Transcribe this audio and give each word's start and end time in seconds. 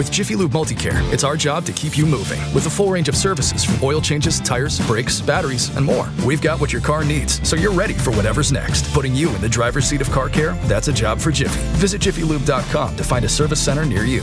With 0.00 0.10
Jiffy 0.10 0.34
Lube 0.34 0.52
Multicare, 0.52 1.12
it's 1.12 1.24
our 1.24 1.36
job 1.36 1.66
to 1.66 1.74
keep 1.74 1.98
you 1.98 2.06
moving 2.06 2.40
with 2.54 2.64
a 2.64 2.70
full 2.70 2.90
range 2.90 3.10
of 3.10 3.14
services 3.14 3.62
from 3.62 3.84
oil 3.84 4.00
changes, 4.00 4.40
tires, 4.40 4.80
brakes, 4.86 5.20
batteries, 5.20 5.68
and 5.76 5.84
more. 5.84 6.08
We've 6.24 6.40
got 6.40 6.58
what 6.58 6.72
your 6.72 6.80
car 6.80 7.04
needs, 7.04 7.46
so 7.46 7.54
you're 7.54 7.70
ready 7.70 7.92
for 7.92 8.10
whatever's 8.12 8.50
next. 8.50 8.90
Putting 8.94 9.14
you 9.14 9.28
in 9.34 9.42
the 9.42 9.48
driver's 9.50 9.84
seat 9.84 10.00
of 10.00 10.10
car 10.10 10.30
care, 10.30 10.54
that's 10.68 10.88
a 10.88 10.92
job 10.94 11.18
for 11.18 11.30
Jiffy. 11.30 11.60
Visit 11.76 12.00
jiffylube.com 12.00 12.96
to 12.96 13.04
find 13.04 13.26
a 13.26 13.28
service 13.28 13.60
center 13.60 13.84
near 13.84 14.04
you. 14.04 14.22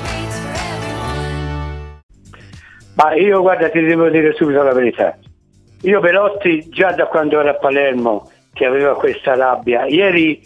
Ma 2.95 3.13
io 3.15 3.41
guarda 3.41 3.69
ti 3.69 3.81
devo 3.81 4.09
dire 4.09 4.33
subito 4.33 4.61
la 4.63 4.73
verità. 4.73 5.17
Io 5.83 5.99
Belotti 5.99 6.69
già 6.69 6.91
da 6.91 7.07
quando 7.07 7.39
era 7.39 7.51
a 7.51 7.55
Palermo 7.55 8.29
che 8.53 8.65
aveva 8.65 8.95
questa 8.95 9.35
rabbia, 9.35 9.85
ieri 9.85 10.41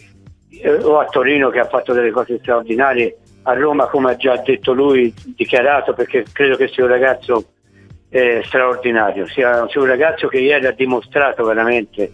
eh, 0.50 0.72
o 0.72 0.98
a 0.98 1.04
Torino 1.06 1.50
che 1.50 1.58
ha 1.58 1.66
fatto 1.66 1.92
delle 1.92 2.10
cose 2.10 2.38
straordinarie, 2.38 3.18
a 3.42 3.52
Roma 3.54 3.86
come 3.86 4.12
ha 4.12 4.16
già 4.16 4.36
detto 4.36 4.72
lui, 4.72 5.12
dichiarato 5.36 5.92
perché 5.92 6.24
credo 6.32 6.56
che 6.56 6.68
sia 6.68 6.84
un 6.84 6.90
ragazzo 6.90 7.44
eh, 8.08 8.42
straordinario, 8.44 9.26
sia, 9.26 9.66
sia 9.68 9.80
un 9.80 9.86
ragazzo 9.86 10.28
che 10.28 10.38
ieri 10.38 10.66
ha 10.66 10.72
dimostrato 10.72 11.44
veramente 11.44 12.12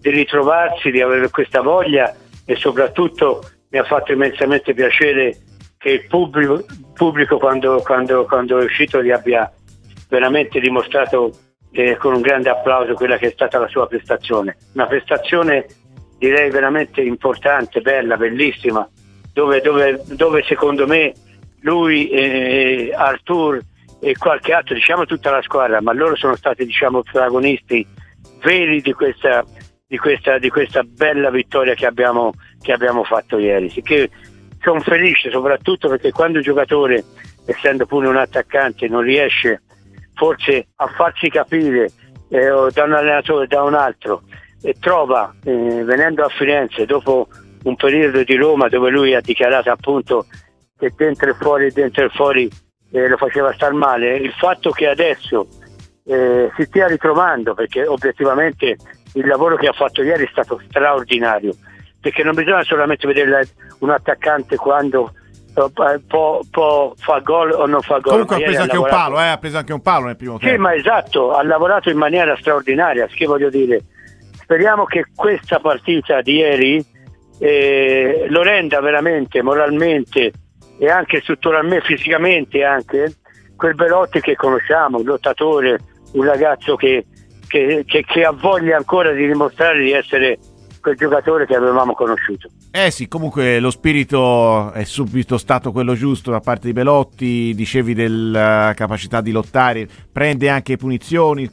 di 0.00 0.10
ritrovarsi, 0.10 0.90
di 0.90 1.00
avere 1.00 1.28
questa 1.30 1.60
voglia 1.60 2.14
e 2.44 2.54
soprattutto 2.56 3.42
mi 3.70 3.78
ha 3.78 3.84
fatto 3.84 4.12
immensamente 4.12 4.74
piacere 4.74 5.36
che 5.76 5.90
il 5.90 6.06
pubblico, 6.06 6.64
pubblico 6.94 7.38
quando, 7.38 7.80
quando, 7.82 8.24
quando 8.24 8.58
è 8.58 8.64
uscito 8.64 9.02
gli 9.02 9.10
abbia 9.10 9.50
veramente 10.10 10.60
dimostrato 10.60 11.32
eh, 11.70 11.96
con 11.96 12.14
un 12.14 12.20
grande 12.20 12.50
applauso 12.50 12.94
quella 12.94 13.16
che 13.16 13.28
è 13.28 13.30
stata 13.30 13.58
la 13.58 13.68
sua 13.68 13.86
prestazione. 13.86 14.56
Una 14.74 14.86
prestazione 14.86 15.66
direi 16.18 16.50
veramente 16.50 17.00
importante, 17.00 17.80
bella, 17.80 18.16
bellissima, 18.16 18.86
dove, 19.32 19.60
dove, 19.60 20.02
dove 20.04 20.42
secondo 20.42 20.86
me 20.86 21.14
lui, 21.60 22.10
eh, 22.10 22.92
Artur 22.94 23.60
e 24.00 24.16
qualche 24.16 24.52
altro, 24.52 24.74
diciamo 24.74 25.06
tutta 25.06 25.30
la 25.30 25.42
squadra, 25.42 25.80
ma 25.80 25.92
loro 25.92 26.16
sono 26.16 26.34
stati 26.34 26.64
diciamo 26.64 27.02
protagonisti 27.02 27.86
veri 28.42 28.80
di 28.80 28.92
questa, 28.92 29.44
di 29.86 29.96
questa, 29.98 30.38
di 30.38 30.48
questa 30.48 30.82
bella 30.82 31.30
vittoria 31.30 31.74
che 31.74 31.86
abbiamo, 31.86 32.32
che 32.60 32.72
abbiamo 32.72 33.04
fatto 33.04 33.38
ieri. 33.38 33.70
Sicché 33.70 34.10
sono 34.60 34.80
felice 34.80 35.30
soprattutto 35.30 35.88
perché 35.88 36.10
quando 36.10 36.38
il 36.38 36.44
giocatore, 36.44 37.04
essendo 37.46 37.86
pure 37.86 38.08
un 38.08 38.16
attaccante, 38.16 38.88
non 38.88 39.02
riesce 39.02 39.62
forse 40.20 40.66
a 40.76 40.86
farsi 40.88 41.30
capire 41.30 41.90
eh, 42.28 42.68
da 42.74 42.84
un 42.84 42.92
allenatore 42.92 43.46
da 43.46 43.62
un 43.62 43.72
altro 43.72 44.24
e 44.60 44.74
trova 44.78 45.34
eh, 45.44 45.82
venendo 45.82 46.22
a 46.22 46.28
Firenze 46.28 46.84
dopo 46.84 47.26
un 47.62 47.74
periodo 47.74 48.22
di 48.22 48.36
Roma 48.36 48.68
dove 48.68 48.90
lui 48.90 49.14
ha 49.14 49.22
dichiarato 49.22 49.70
appunto 49.70 50.26
che 50.78 50.92
dentro 50.94 51.30
e 51.30 51.34
fuori 51.34 51.72
dentro 51.72 52.04
e 52.04 52.08
fuori 52.10 52.50
eh, 52.92 53.08
lo 53.08 53.16
faceva 53.16 53.50
star 53.54 53.72
male 53.72 54.16
il 54.16 54.32
fatto 54.32 54.72
che 54.72 54.88
adesso 54.88 55.48
eh, 56.04 56.50
si 56.54 56.64
stia 56.64 56.86
ritrovando 56.86 57.54
perché 57.54 57.86
obiettivamente 57.86 58.76
il 59.14 59.26
lavoro 59.26 59.56
che 59.56 59.68
ha 59.68 59.72
fatto 59.72 60.02
ieri 60.02 60.26
è 60.26 60.30
stato 60.30 60.60
straordinario 60.68 61.54
perché 61.98 62.22
non 62.22 62.34
bisogna 62.34 62.62
solamente 62.62 63.06
vedere 63.06 63.48
un 63.78 63.88
attaccante 63.88 64.56
quando 64.56 65.14
può, 65.52 66.40
può 66.50 66.92
fa 66.96 67.18
gol 67.20 67.52
o 67.52 67.66
non 67.66 67.80
fa 67.80 67.98
gol. 67.98 68.12
Comunque 68.12 68.36
ha 68.36 68.40
preso 68.40 68.62
anche 68.62 68.74
lavorato... 68.74 68.96
un 68.96 69.02
palo, 69.02 69.20
eh? 69.20 69.28
ha 69.28 69.38
preso 69.38 69.58
anche 69.58 69.72
un 69.72 69.82
palo 69.82 70.06
nel 70.06 70.16
primo 70.16 70.38
tempo. 70.38 70.54
Sì, 70.54 70.60
ma 70.60 70.74
esatto, 70.74 71.32
ha 71.32 71.42
lavorato 71.42 71.90
in 71.90 71.98
maniera 71.98 72.36
straordinaria, 72.36 73.06
che 73.06 73.26
voglio 73.26 73.50
dire. 73.50 73.80
Speriamo 74.32 74.84
che 74.84 75.04
questa 75.14 75.60
partita 75.60 76.20
di 76.22 76.36
ieri 76.36 76.84
eh, 77.38 78.26
lo 78.28 78.42
renda 78.42 78.80
veramente 78.80 79.42
moralmente 79.42 80.32
e 80.78 80.90
anche 80.90 81.20
strutturalmente, 81.20 81.84
fisicamente 81.86 82.64
anche, 82.64 83.14
quel 83.56 83.74
Belotti 83.74 84.20
che 84.20 84.34
conosciamo, 84.34 84.98
un 84.98 85.04
lottatore, 85.04 85.78
un 86.12 86.24
ragazzo 86.24 86.76
che, 86.76 87.04
che, 87.46 87.84
che, 87.86 88.04
che 88.04 88.24
ha 88.24 88.32
voglia 88.32 88.76
ancora 88.76 89.12
di 89.12 89.26
dimostrare 89.26 89.82
di 89.82 89.92
essere 89.92 90.38
quel 90.80 90.96
giocatore 90.96 91.46
che 91.46 91.54
avevamo 91.54 91.94
conosciuto. 91.94 92.48
Eh 92.70 92.90
sì, 92.90 93.08
comunque 93.08 93.60
lo 93.60 93.70
spirito 93.70 94.72
è 94.72 94.84
subito 94.84 95.38
stato 95.38 95.72
quello 95.72 95.94
giusto 95.94 96.30
da 96.30 96.40
parte 96.40 96.68
di 96.68 96.72
Belotti, 96.72 97.54
dicevi 97.54 97.94
della 97.94 98.72
capacità 98.74 99.20
di 99.20 99.30
lottare, 99.30 99.88
prende 100.12 100.48
anche 100.48 100.76
punizioni, 100.76 101.48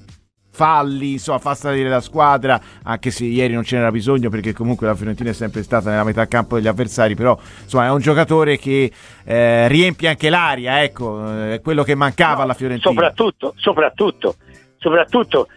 falli, 0.58 1.14
insomma 1.14 1.38
fa 1.38 1.54
salire 1.54 1.88
la 1.88 2.02
squadra, 2.02 2.60
anche 2.82 3.12
se 3.12 3.26
ieri 3.26 3.54
non 3.54 3.64
ce 3.64 3.76
n'era 3.76 3.92
bisogno 3.92 4.30
perché 4.30 4.54
comunque 4.54 4.88
la 4.88 4.96
Fiorentina 4.96 5.30
è 5.30 5.34
sempre 5.34 5.62
stata 5.62 5.92
nella 5.92 6.04
metà 6.04 6.26
campo 6.26 6.56
degli 6.56 6.68
avversari, 6.68 7.14
però 7.14 7.38
insomma 7.62 7.86
è 7.86 7.92
un 7.92 8.00
giocatore 8.00 8.58
che 8.58 8.92
eh, 9.24 9.68
riempie 9.68 10.10
anche 10.10 10.30
l'aria, 10.30 10.82
ecco, 10.82 11.32
eh, 11.32 11.54
è 11.56 11.62
quello 11.62 11.84
che 11.84 11.94
mancava 11.94 12.38
no, 12.38 12.42
alla 12.42 12.54
Fiorentina. 12.56 12.90
Soprattutto, 12.90 13.54
soprattutto, 13.56 14.36
soprattutto, 14.80 15.48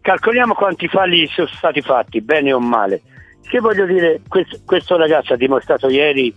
calcoliamo 0.00 0.54
quanti 0.54 0.88
falli 0.88 1.26
sono 1.26 1.48
stati 1.48 1.82
fatti, 1.82 2.22
bene 2.22 2.54
o 2.54 2.58
male 2.58 3.02
che 3.46 3.60
voglio 3.60 3.86
dire, 3.86 4.20
questo, 4.28 4.58
questo 4.64 4.96
ragazzo 4.96 5.32
ha 5.32 5.36
dimostrato 5.36 5.88
ieri, 5.88 6.34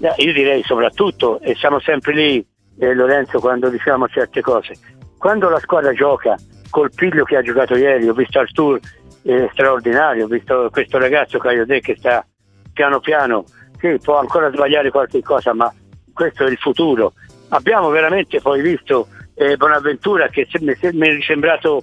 eh, 0.00 0.12
io 0.16 0.32
direi 0.32 0.62
soprattutto, 0.62 1.40
e 1.40 1.54
siamo 1.54 1.80
sempre 1.80 2.14
lì, 2.14 2.46
eh, 2.78 2.94
Lorenzo, 2.94 3.38
quando 3.38 3.68
diciamo 3.68 4.08
certe 4.08 4.40
cose, 4.40 4.74
quando 5.16 5.48
la 5.48 5.58
squadra 5.58 5.92
gioca 5.92 6.36
col 6.70 6.90
piglio 6.94 7.24
che 7.24 7.36
ha 7.36 7.42
giocato 7.42 7.76
ieri, 7.76 8.08
ho 8.08 8.14
visto 8.14 8.38
Artur 8.38 8.78
eh, 9.22 9.48
straordinario, 9.52 10.24
ho 10.24 10.28
visto 10.28 10.68
questo 10.70 10.98
ragazzo 10.98 11.38
Caiode 11.38 11.80
che 11.80 11.96
sta 11.96 12.24
piano 12.72 13.00
piano, 13.00 13.44
sì, 13.78 13.98
può 14.02 14.18
ancora 14.18 14.50
sbagliare 14.50 14.90
qualche 14.90 15.22
cosa, 15.22 15.54
ma 15.54 15.72
questo 16.12 16.44
è 16.44 16.50
il 16.50 16.58
futuro. 16.58 17.12
Abbiamo 17.48 17.88
veramente 17.88 18.40
poi 18.40 18.60
visto 18.60 19.08
eh, 19.34 19.56
Bonaventura 19.56 20.28
che 20.28 20.46
mi 20.60 20.72
è 20.72 21.22
sembrato 21.22 21.82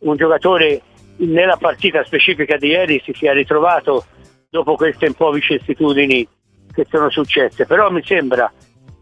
un 0.00 0.16
giocatore 0.16 0.82
nella 1.18 1.56
partita 1.56 2.04
specifica 2.04 2.56
di 2.56 2.68
ieri 2.68 3.00
si 3.04 3.12
sia 3.14 3.32
ritrovato 3.32 4.04
dopo 4.50 4.76
queste 4.76 5.06
un 5.06 5.14
po' 5.14 5.30
vicissitudini 5.30 6.26
che 6.72 6.86
sono 6.88 7.10
successe. 7.10 7.66
Però 7.66 7.90
mi 7.90 8.04
sembra 8.04 8.52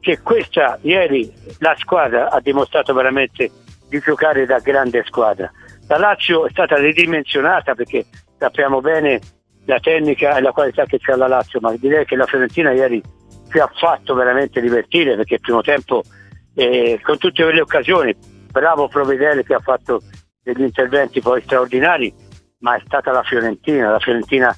che 0.00 0.20
questa 0.20 0.78
ieri 0.82 1.32
la 1.58 1.74
squadra 1.78 2.30
ha 2.30 2.40
dimostrato 2.40 2.92
veramente 2.92 3.50
di 3.88 3.98
giocare 4.00 4.46
da 4.46 4.58
grande 4.58 5.02
squadra. 5.04 5.50
La 5.88 5.98
Lazio 5.98 6.46
è 6.46 6.50
stata 6.50 6.76
ridimensionata 6.76 7.74
perché 7.74 8.06
sappiamo 8.38 8.80
bene 8.80 9.20
la 9.66 9.78
tecnica 9.80 10.36
e 10.36 10.40
la 10.40 10.52
qualità 10.52 10.84
che 10.84 10.98
c'è 10.98 11.14
la 11.14 11.26
Lazio, 11.26 11.60
ma 11.60 11.74
direi 11.76 12.04
che 12.04 12.16
la 12.16 12.26
Fiorentina 12.26 12.72
ieri 12.72 13.02
ci 13.50 13.58
ha 13.58 13.70
fatto 13.74 14.14
veramente 14.14 14.60
divertire 14.60 15.16
perché 15.16 15.34
il 15.34 15.40
primo 15.40 15.62
tempo 15.62 16.02
eh, 16.54 17.00
con 17.02 17.18
tutte 17.18 17.50
le 17.50 17.60
occasioni, 17.60 18.14
bravo 18.50 18.88
Provedele 18.88 19.44
che 19.44 19.54
ha 19.54 19.60
fatto 19.60 20.02
degli 20.42 20.62
interventi 20.62 21.20
poi 21.20 21.40
straordinari, 21.42 22.12
ma 22.58 22.76
è 22.76 22.82
stata 22.84 23.10
la 23.10 23.22
Fiorentina, 23.22 23.90
la 23.90 23.98
Fiorentina 23.98 24.54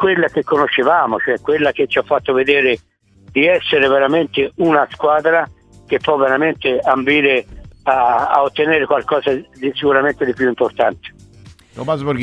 quella 0.00 0.28
che 0.28 0.42
conoscevamo, 0.42 1.18
cioè 1.18 1.38
quella 1.40 1.72
che 1.72 1.86
ci 1.86 1.98
ha 1.98 2.02
fatto 2.02 2.32
vedere 2.32 2.78
di 3.30 3.46
essere 3.46 3.86
veramente 3.86 4.50
una 4.56 4.88
squadra 4.90 5.46
che 5.86 5.98
può 5.98 6.16
veramente 6.16 6.78
ambire 6.78 7.44
a, 7.82 8.28
a 8.28 8.42
ottenere 8.42 8.86
qualcosa 8.86 9.30
di 9.34 9.70
sicuramente 9.74 10.24
di 10.24 10.32
più 10.32 10.48
importante. 10.48 11.14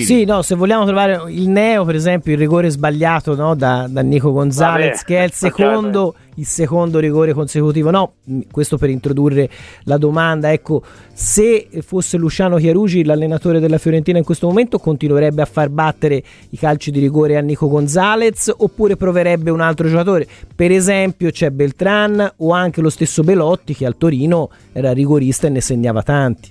Sì, 0.05 0.25
no, 0.25 0.41
se 0.41 0.55
vogliamo 0.55 0.85
trovare 0.85 1.23
il 1.31 1.49
neo, 1.49 1.83
per 1.83 1.95
esempio, 1.95 2.31
il 2.33 2.37
rigore 2.37 2.69
sbagliato 2.69 3.35
no, 3.35 3.55
da, 3.55 3.87
da, 3.89 4.01
Nico 4.01 4.31
Gonzalez, 4.31 4.97
Vabbè, 4.97 5.05
che 5.05 5.19
è 5.19 5.23
il 5.23 5.31
secondo, 5.33 6.15
il 6.35 6.45
secondo, 6.45 6.99
rigore 6.99 7.33
consecutivo. 7.33 7.89
No, 7.89 8.13
questo 8.51 8.77
per 8.77 8.89
introdurre 8.89 9.49
la 9.83 9.97
domanda. 9.97 10.51
Ecco, 10.51 10.83
se 11.13 11.67
fosse 11.81 12.17
Luciano 12.17 12.57
Chiarugi 12.57 13.03
l'allenatore 13.03 13.59
della 13.59 13.77
Fiorentina 13.77 14.17
in 14.17 14.23
questo 14.23 14.47
momento, 14.47 14.77
continuerebbe 14.77 15.41
a 15.41 15.45
far 15.45 15.69
battere 15.69 16.21
i 16.49 16.57
calci 16.57 16.91
di 16.91 16.99
rigore 16.99 17.37
a 17.37 17.41
Nico 17.41 17.67
Gonzalez 17.67 18.53
oppure 18.55 18.95
proverebbe 18.95 19.49
un 19.49 19.61
altro 19.61 19.87
giocatore? 19.87 20.27
Per 20.55 20.71
esempio, 20.71 21.31
c'è 21.31 21.49
Beltran 21.49 22.33
o 22.37 22.51
anche 22.51 22.81
lo 22.81 22.89
stesso 22.89 23.23
Belotti 23.23 23.73
che 23.73 23.85
al 23.85 23.97
Torino 23.97 24.49
era 24.71 24.91
rigorista 24.93 25.47
e 25.47 25.49
ne 25.49 25.61
segnava 25.61 26.03
tanti. 26.03 26.49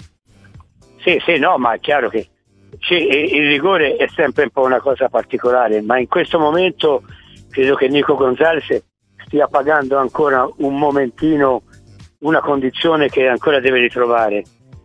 Sì, 1.06 1.20
sì, 1.25 1.38
no, 1.38 1.56
ma 1.56 1.75
è 1.75 1.79
chiaro 1.79 2.09
che 2.09 2.26
sì, 2.80 2.94
il 2.94 3.48
rigore 3.48 3.96
è 3.96 4.06
sempre 4.14 4.44
un 4.44 4.50
po' 4.50 4.62
una 4.62 4.80
cosa 4.80 5.08
particolare, 5.08 5.80
ma 5.82 5.98
in 5.98 6.08
questo 6.08 6.38
momento 6.38 7.02
credo 7.50 7.74
che 7.74 7.88
Nico 7.88 8.14
Gonzalez 8.14 8.82
stia 9.24 9.46
pagando 9.48 9.96
ancora 9.96 10.48
un 10.58 10.78
momentino 10.78 11.62
una 12.18 12.40
condizione 12.40 13.08
che 13.08 13.28
ancora 13.28 13.60
deve 13.60 13.80
ritrovare, 13.80 14.44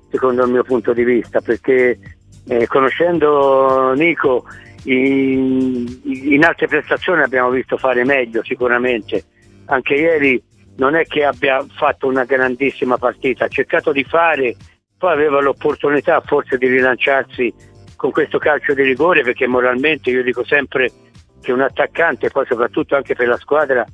secondo 0.09 0.43
il 0.43 0.51
mio 0.51 0.63
punto 0.63 0.93
di 0.93 1.03
vista, 1.03 1.41
perché 1.41 1.99
eh, 2.47 2.67
conoscendo 2.67 3.93
Nico 3.93 4.45
in, 4.83 5.85
in, 6.03 6.43
altre 6.43 6.67
prestazioni 6.67 7.21
abbiamo 7.21 7.49
visto 7.49 7.77
fare 7.77 8.03
meglio 8.03 8.43
sicuramente. 8.43 9.25
Anche 9.65 9.93
ieri 9.93 10.41
non 10.77 10.95
è 10.95 11.05
che 11.05 11.23
abbia 11.23 11.63
fatto 11.75 12.07
una 12.07 12.25
grandissima 12.25 12.97
partita, 12.97 13.45
ha 13.45 13.49
cercato 13.49 13.91
di 13.91 14.03
fare, 14.03 14.55
poi 14.97 15.11
aveva 15.11 15.41
l'opportunità 15.41 16.21
forse 16.21 16.57
di 16.57 16.67
rilanciarsi 16.67 17.53
con 18.01 18.09
questo 18.09 18.39
calcio 18.39 18.73
di 18.73 18.81
rigore 18.81 19.21
perché 19.21 19.45
moralmente 19.45 20.09
io 20.09 20.23
dico 20.23 20.43
sempre 20.43 20.89
che 21.39 21.51
un 21.51 21.61
attaccante, 21.61 22.31
poi 22.31 22.47
soprattutto 22.47 22.95
anche 22.95 23.13
per 23.13 23.27
la 23.27 23.37
squadra, 23.37 23.85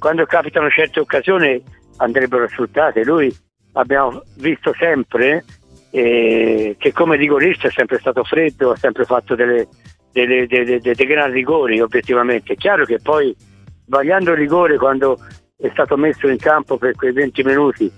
quando 0.00 0.26
capitano 0.26 0.68
certe 0.68 0.98
occasioni 0.98 1.62
andrebbero 1.98 2.48
sfruttate. 2.48 3.04
Lui 3.04 3.32
abbiamo 3.74 4.20
visto 4.38 4.74
sempre 4.76 5.44
eh, 5.92 6.74
che 6.76 6.92
come 6.92 7.14
rigorista 7.14 7.68
è 7.68 7.70
sempre 7.70 8.00
stato 8.00 8.24
freddo, 8.24 8.72
ha 8.72 8.76
sempre 8.76 9.04
fatto 9.04 9.36
delle, 9.36 9.68
delle, 10.10 10.48
delle, 10.48 10.80
dei 10.80 11.06
grandi 11.06 11.36
rigori 11.36 11.80
obiettivamente. 11.80 12.54
È 12.54 12.56
chiaro 12.56 12.84
che 12.84 12.98
poi 13.00 13.32
sbagliando 13.86 14.32
il 14.32 14.38
rigore 14.38 14.76
quando 14.76 15.20
è 15.56 15.68
stato 15.70 15.96
messo 15.96 16.26
in 16.26 16.38
campo 16.38 16.78
per 16.78 16.96
quei 16.96 17.12
20 17.12 17.44
minuti, 17.44 17.88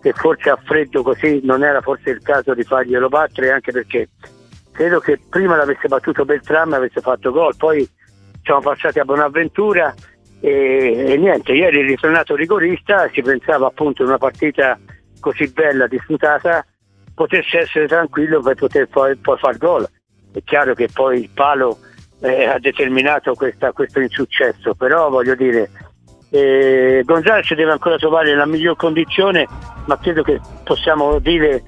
che 0.00 0.14
forse 0.14 0.48
a 0.48 0.58
freddo 0.64 1.02
così 1.02 1.40
non 1.42 1.62
era 1.62 1.82
forse 1.82 2.08
il 2.08 2.22
caso 2.22 2.54
di 2.54 2.62
farglielo 2.62 3.08
battere, 3.08 3.50
anche 3.50 3.70
perché 3.70 4.08
credo 4.80 4.98
che 5.00 5.20
prima 5.28 5.56
l'avesse 5.56 5.88
battuto 5.88 6.24
Beltram 6.24 6.72
e 6.72 6.76
avesse 6.76 7.02
fatto 7.02 7.30
gol, 7.30 7.54
poi 7.54 7.86
siamo 8.42 8.60
passati 8.60 8.98
a 8.98 9.04
Bonaventura 9.04 9.94
e, 10.40 11.04
e 11.06 11.16
niente, 11.18 11.52
ieri 11.52 11.80
è 11.80 11.82
ritornato 11.82 12.34
rigorista, 12.34 13.06
si 13.12 13.20
pensava 13.20 13.66
appunto 13.66 14.00
in 14.00 14.08
una 14.08 14.16
partita 14.16 14.78
così 15.20 15.52
bella, 15.52 15.86
disputata, 15.86 16.64
potesse 17.14 17.58
essere 17.58 17.86
tranquillo 17.88 18.40
per 18.40 18.54
poter 18.54 18.88
poi, 18.88 19.14
poi 19.16 19.36
far 19.36 19.58
gol. 19.58 19.86
È 20.32 20.42
chiaro 20.44 20.72
che 20.72 20.88
poi 20.90 21.20
il 21.20 21.30
palo 21.34 21.76
eh, 22.22 22.46
ha 22.46 22.58
determinato 22.58 23.34
questa, 23.34 23.72
questo 23.72 24.00
insuccesso, 24.00 24.74
però 24.74 25.10
voglio 25.10 25.34
dire, 25.34 25.68
eh, 26.30 27.02
Gonzalez 27.04 27.52
deve 27.52 27.72
ancora 27.72 27.98
trovare 27.98 28.34
la 28.34 28.46
miglior 28.46 28.76
condizione, 28.76 29.46
ma 29.84 29.98
credo 29.98 30.22
che 30.22 30.40
possiamo 30.64 31.18
dire 31.18 31.62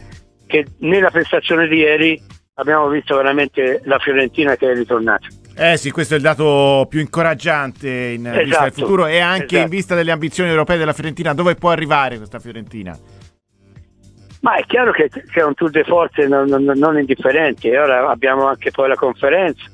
che 0.46 0.64
nella 0.78 1.10
prestazione 1.10 1.68
di 1.68 1.76
ieri 1.76 2.31
abbiamo 2.54 2.88
visto 2.88 3.16
veramente 3.16 3.80
la 3.84 3.98
Fiorentina 3.98 4.56
che 4.56 4.70
è 4.70 4.74
ritornata. 4.74 5.26
Eh 5.54 5.76
sì, 5.76 5.90
questo 5.90 6.14
è 6.14 6.16
il 6.16 6.22
dato 6.22 6.86
più 6.88 7.00
incoraggiante 7.00 7.88
in 7.88 8.26
esatto, 8.26 8.44
vista 8.44 8.62
del 8.62 8.72
futuro 8.72 9.06
e 9.06 9.18
anche 9.18 9.44
esatto. 9.44 9.62
in 9.62 9.68
vista 9.68 9.94
delle 9.94 10.10
ambizioni 10.10 10.50
europee 10.50 10.78
della 10.78 10.92
Fiorentina. 10.92 11.34
Dove 11.34 11.54
può 11.54 11.70
arrivare 11.70 12.16
questa 12.16 12.38
Fiorentina? 12.38 12.98
Ma 14.40 14.56
è 14.56 14.64
chiaro 14.66 14.92
che 14.92 15.08
c'è 15.08 15.44
un 15.44 15.54
tour 15.54 15.70
de 15.70 15.84
force 15.84 16.26
non, 16.26 16.48
non, 16.48 16.64
non 16.64 16.98
indifferente 16.98 17.68
e 17.68 17.78
ora 17.78 18.10
abbiamo 18.10 18.46
anche 18.46 18.70
poi 18.70 18.88
la 18.88 18.96
conferenza. 18.96 19.64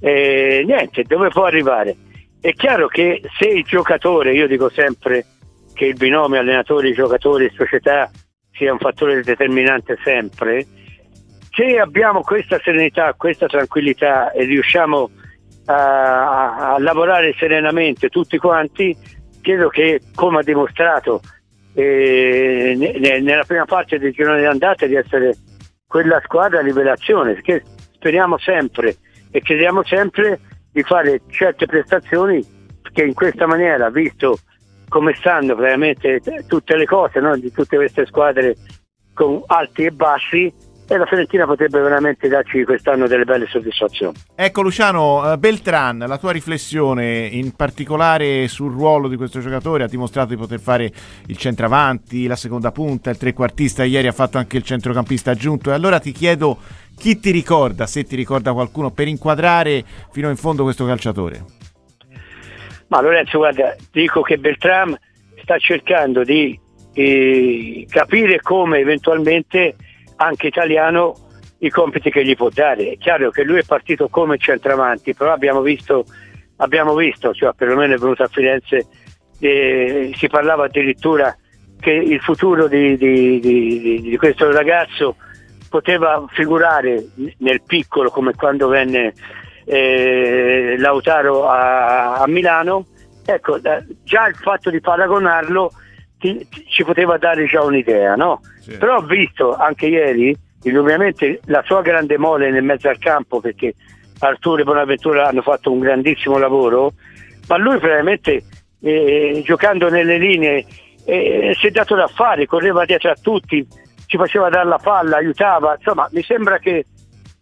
E 0.00 0.62
niente, 0.64 1.02
dove 1.02 1.28
può 1.28 1.44
arrivare? 1.44 1.96
È 2.40 2.52
chiaro 2.52 2.86
che 2.86 3.20
se 3.36 3.48
il 3.48 3.64
giocatore, 3.64 4.32
io 4.32 4.46
dico 4.46 4.70
sempre 4.70 5.26
che 5.74 5.86
il 5.86 5.94
binomio 5.94 6.38
allenatori-giocatori 6.38 7.46
e 7.46 7.52
società 7.54 8.08
sia 8.52 8.72
un 8.72 8.78
fattore 8.78 9.22
determinante 9.22 9.98
sempre, 10.02 10.64
se 11.58 11.76
abbiamo 11.80 12.20
questa 12.20 12.60
serenità, 12.62 13.12
questa 13.14 13.46
tranquillità 13.46 14.30
e 14.30 14.44
riusciamo 14.44 15.10
a, 15.64 16.74
a 16.74 16.78
lavorare 16.78 17.34
serenamente 17.36 18.08
tutti 18.10 18.38
quanti, 18.38 18.96
credo 19.42 19.68
che 19.68 20.00
come 20.14 20.38
ha 20.38 20.42
dimostrato 20.44 21.20
eh, 21.74 22.76
nella 23.20 23.42
prima 23.42 23.64
parte 23.64 23.98
del 23.98 24.12
girone 24.12 24.38
di 24.38 24.46
andata 24.46 24.86
di 24.86 24.94
essere 24.94 25.34
quella 25.84 26.20
squadra 26.22 26.60
rivelazione, 26.60 27.32
perché 27.32 27.64
speriamo 27.92 28.38
sempre 28.38 28.94
e 29.32 29.40
crediamo 29.40 29.82
sempre 29.82 30.38
di 30.70 30.82
fare 30.84 31.22
certe 31.28 31.66
prestazioni 31.66 32.40
che 32.92 33.02
in 33.02 33.14
questa 33.14 33.46
maniera, 33.46 33.90
visto 33.90 34.38
come 34.88 35.12
stanno 35.14 35.56
veramente 35.56 36.22
tutte 36.46 36.76
le 36.76 36.86
cose 36.86 37.18
no? 37.18 37.36
di 37.36 37.50
tutte 37.50 37.76
queste 37.76 38.06
squadre 38.06 38.54
con 39.12 39.42
alti 39.46 39.86
e 39.86 39.90
bassi, 39.90 40.54
e 40.90 40.96
la 40.96 41.04
Fiorentina 41.04 41.44
potrebbe 41.44 41.80
veramente 41.80 42.28
darci 42.28 42.64
quest'anno 42.64 43.06
delle 43.06 43.24
belle 43.24 43.46
soddisfazioni. 43.46 44.16
Ecco 44.34 44.62
Luciano, 44.62 45.32
eh, 45.32 45.36
Beltran, 45.36 45.98
la 45.98 46.16
tua 46.16 46.32
riflessione 46.32 47.26
in 47.26 47.54
particolare 47.54 48.48
sul 48.48 48.72
ruolo 48.72 49.06
di 49.06 49.16
questo 49.16 49.40
giocatore, 49.40 49.84
ha 49.84 49.86
dimostrato 49.86 50.30
di 50.30 50.36
poter 50.36 50.60
fare 50.60 50.90
il 51.26 51.36
centravanti, 51.36 52.26
la 52.26 52.36
seconda 52.36 52.72
punta, 52.72 53.10
il 53.10 53.18
trequartista, 53.18 53.84
ieri 53.84 54.06
ha 54.06 54.12
fatto 54.12 54.38
anche 54.38 54.56
il 54.56 54.62
centrocampista 54.62 55.32
aggiunto 55.32 55.70
e 55.70 55.74
allora 55.74 55.98
ti 55.98 56.12
chiedo 56.12 56.58
chi 56.96 57.20
ti 57.20 57.30
ricorda, 57.30 57.86
se 57.86 58.04
ti 58.04 58.16
ricorda 58.16 58.54
qualcuno, 58.54 58.90
per 58.90 59.08
inquadrare 59.08 59.84
fino 60.10 60.30
in 60.30 60.36
fondo 60.36 60.62
questo 60.62 60.86
calciatore. 60.86 61.44
Ma 62.86 63.02
Lorenzo, 63.02 63.36
guarda, 63.36 63.76
dico 63.92 64.22
che 64.22 64.38
Beltram 64.38 64.98
sta 65.42 65.58
cercando 65.58 66.24
di 66.24 66.58
eh, 66.94 67.86
capire 67.90 68.40
come 68.40 68.78
eventualmente 68.78 69.76
anche 70.18 70.46
italiano 70.48 71.14
i 71.58 71.70
compiti 71.70 72.10
che 72.10 72.24
gli 72.24 72.36
può 72.36 72.48
dare. 72.50 72.92
È 72.92 72.98
chiaro 72.98 73.30
che 73.30 73.42
lui 73.42 73.58
è 73.58 73.64
partito 73.64 74.08
come 74.08 74.38
centravanti, 74.38 75.14
però 75.14 75.32
abbiamo 75.32 75.60
visto, 75.60 76.04
abbiamo 76.56 76.94
visto 76.94 77.32
cioè 77.32 77.52
perlomeno 77.54 77.94
è 77.94 77.98
venuto 77.98 78.22
a 78.22 78.28
Firenze, 78.28 78.86
eh, 79.40 80.12
si 80.14 80.28
parlava 80.28 80.64
addirittura 80.64 81.36
che 81.80 81.92
il 81.92 82.20
futuro 82.20 82.66
di, 82.66 82.96
di, 82.96 83.38
di, 83.38 84.00
di, 84.00 84.16
questo 84.16 84.50
ragazzo 84.50 85.16
poteva 85.68 86.24
figurare 86.28 87.06
nel 87.38 87.62
piccolo 87.62 88.10
come 88.10 88.34
quando 88.34 88.66
venne 88.68 89.14
eh, 89.64 90.74
Lautaro 90.78 91.46
a, 91.48 92.14
a 92.16 92.26
Milano. 92.26 92.86
Ecco, 93.24 93.60
già 93.60 94.26
il 94.26 94.34
fatto 94.34 94.70
di 94.70 94.80
paragonarlo 94.80 95.70
ti, 96.18 96.46
ti, 96.48 96.64
ci 96.68 96.84
poteva 96.84 97.16
dare 97.18 97.46
già 97.46 97.62
un'idea, 97.62 98.14
no? 98.14 98.40
Sì. 98.60 98.76
Però 98.76 98.96
ho 98.96 99.02
visto 99.02 99.54
anche 99.54 99.86
ieri, 99.86 100.36
indubbiamente, 100.62 101.40
la 101.46 101.62
sua 101.64 101.82
grande 101.82 102.18
mole 102.18 102.50
nel 102.50 102.64
mezzo 102.64 102.88
al 102.88 102.98
campo 102.98 103.40
perché 103.40 103.74
Arturo 104.20 104.60
e 104.60 104.64
Bonaventura 104.64 105.28
hanno 105.28 105.42
fatto 105.42 105.72
un 105.72 105.78
grandissimo 105.78 106.38
lavoro, 106.38 106.92
ma 107.48 107.56
lui 107.56 107.78
veramente 107.78 108.42
eh, 108.80 109.42
giocando 109.44 109.88
nelle 109.88 110.18
linee 110.18 110.64
eh, 111.04 111.56
si 111.58 111.68
è 111.68 111.70
dato 111.70 111.94
da 111.94 112.06
fare, 112.06 112.46
correva 112.46 112.84
dietro 112.84 113.10
a 113.10 113.16
tutti, 113.20 113.66
ci 114.06 114.16
faceva 114.16 114.48
dare 114.48 114.68
la 114.68 114.78
palla, 114.78 115.16
aiutava, 115.16 115.74
insomma 115.76 116.08
mi 116.12 116.22
sembra 116.22 116.58
che 116.58 116.84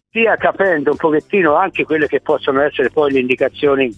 stia 0.08 0.36
capendo 0.36 0.92
un 0.92 0.96
pochettino 0.96 1.54
anche 1.54 1.84
quelle 1.84 2.06
che 2.06 2.20
possono 2.20 2.62
essere 2.62 2.90
poi 2.90 3.12
le 3.12 3.20
indicazioni 3.20 3.90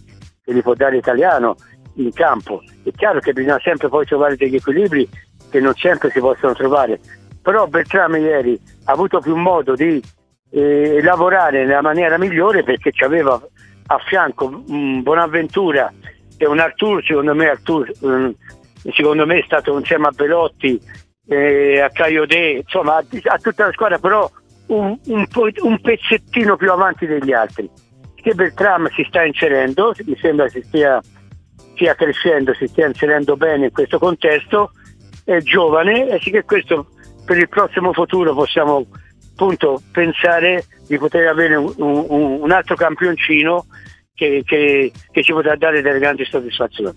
che 0.43 0.55
gli 0.55 0.63
può 0.63 0.75
dare 0.75 0.97
Italiano 0.97 1.57
in 1.99 2.13
campo. 2.13 2.63
È 2.83 2.91
chiaro 2.97 3.21
che 3.21 3.33
bisogna 3.33 3.61
sempre 3.63 3.89
poi 3.89 4.07
trovare 4.07 4.37
degli 4.37 4.57
equilibri 4.57 5.09
che 5.51 5.61
non 5.61 5.75
sempre 5.75 6.11
si 6.11 6.21
possono 6.21 6.55
trovare, 6.55 7.01
però 7.43 7.67
Beltrame 7.67 8.19
ieri 8.19 8.59
ha 8.85 8.93
avuto 8.93 9.21
più 9.21 9.37
modo 9.37 9.75
di 9.75 10.03
eh, 10.51 11.01
lavorare 11.03 11.65
nella 11.65 11.83
maniera 11.83 12.19
migliore 12.19 12.63
perché 12.63 12.93
ci 12.93 13.05
aveva 13.05 13.41
a 13.91 13.99
fianco 14.07 14.63
un 14.69 15.03
Bonaventura 15.03 15.93
e 16.37 16.47
un 16.47 16.59
Artur, 16.59 17.03
secondo 17.05 17.35
me 17.35 17.49
Artur, 17.49 17.91
um, 18.01 18.35
secondo 18.93 19.27
me 19.27 19.39
è 19.39 19.43
stato 19.45 19.77
insieme 19.77 20.07
a 20.07 20.13
Belotti, 20.15 20.81
eh, 21.27 21.81
a 21.81 21.91
Caiode, 21.91 22.63
insomma 22.63 22.97
a, 22.97 23.05
a, 23.25 23.39
tutta 23.39 23.67
la 23.67 23.73
squadra, 23.73 23.99
però 23.99 24.31
un, 24.67 24.99
un, 25.07 25.27
un, 25.63 25.81
pezzettino 25.81 26.57
più 26.57 26.71
avanti 26.71 27.07
degli 27.07 27.33
altri. 27.33 27.69
Che 28.15 28.35
Beltram 28.35 28.89
si 28.91 29.05
sta 29.09 29.25
inserendo, 29.25 29.95
mi 30.05 30.17
sembra 30.17 30.49
si 30.49 30.63
stia 30.63 31.01
stia 31.79 31.95
crescendo, 31.95 32.53
si 32.55 32.67
stia 32.67 32.89
inserendo 32.89 33.37
bene 33.37 33.67
in 33.67 33.73
questo 33.73 34.01
contesto, 34.01 34.73
è 35.25 35.39
giovane 35.39 36.09
e 36.09 36.19
sì 36.21 36.33
che 36.33 36.43
questo 36.43 36.89
per 37.25 37.39
il 37.39 37.49
prossimo 37.49 37.93
futuro 37.93 38.35
possiamo 38.35 38.85
appunto 39.33 39.81
pensare 39.93 40.65
di 40.89 40.99
poter 40.99 41.29
avere 41.29 41.55
un, 41.55 41.73
un, 41.77 42.39
un 42.41 42.51
altro 42.51 42.75
campioncino 42.75 43.67
che, 44.15 44.43
che, 44.45 44.91
che, 45.13 45.23
ci 45.23 45.33
potrà 45.33 45.55
dare 45.55 45.81
delle 45.81 46.01
grandi 46.01 46.25
soddisfazioni. 46.25 46.97